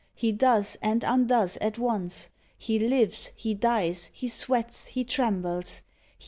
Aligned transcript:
He 0.15 0.31
does 0.31 0.77
and 0.81 1.03
undoes 1.03 1.57
at 1.57 1.77
once. 1.77 2.29
He 2.57 2.79
lives, 2.79 3.29
he 3.35 3.53
dies, 3.53 4.09
he 4.11 4.29
sweats, 4.29 4.87
he 4.87 5.03
trembles. 5.03 5.83